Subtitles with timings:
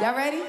[0.00, 0.44] Y'all ready?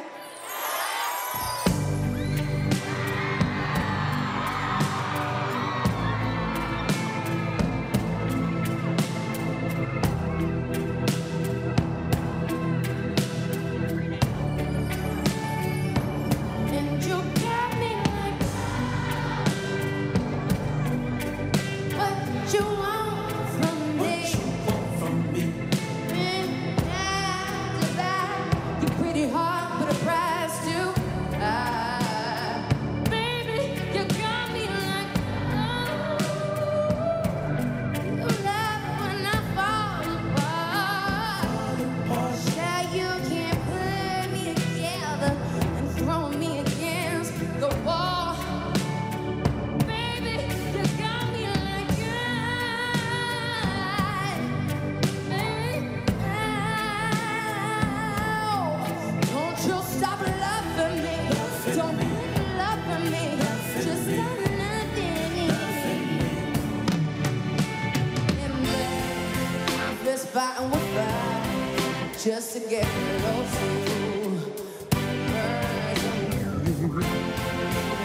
[70.57, 74.29] and we're back just to get rid of you.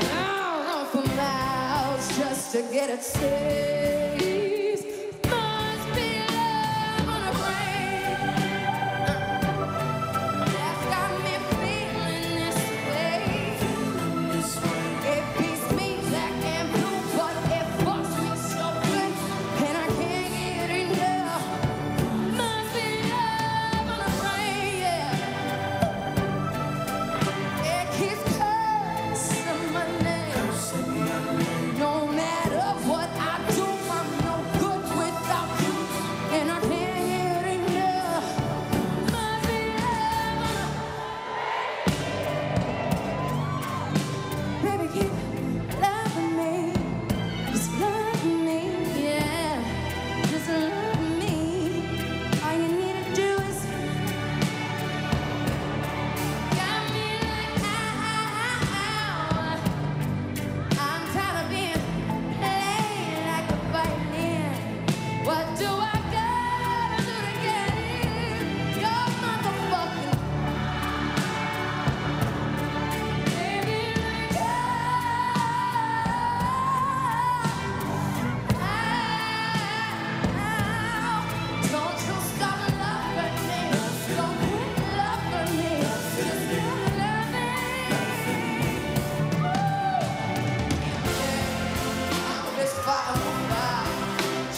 [0.03, 4.33] Now run for miles just to get it safe.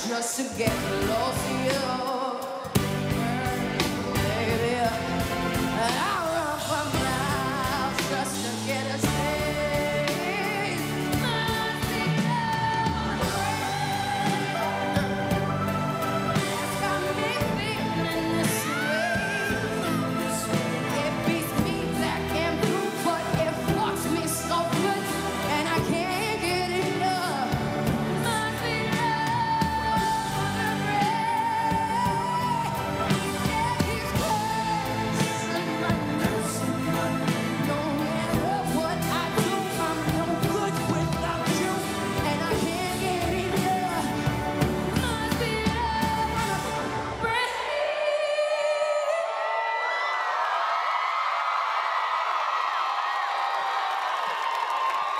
[0.08, 0.72] just to get
[1.04, 1.25] along.